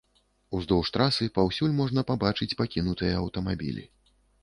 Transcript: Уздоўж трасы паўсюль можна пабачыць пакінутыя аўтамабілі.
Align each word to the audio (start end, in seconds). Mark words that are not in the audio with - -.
Уздоўж 0.59 0.91
трасы 0.95 1.27
паўсюль 1.37 1.77
можна 1.81 2.07
пабачыць 2.09 2.51
пакінутыя 2.65 3.23
аўтамабілі. 3.23 3.91